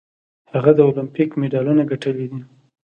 هغه 0.53 0.71
د 0.75 0.79
المپیک 0.87 1.29
مډالونه 1.39 1.83
ګټلي 1.91 2.25
دي. 2.31 2.41